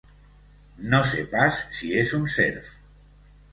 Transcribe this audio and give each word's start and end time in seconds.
No 0.93 1.01
sé 1.09 1.19
pas 1.35 1.61
si 1.81 1.93
és 2.01 2.17
un 2.23 2.27
serf. 2.39 2.75